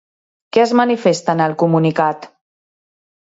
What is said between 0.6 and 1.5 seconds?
es manifesta en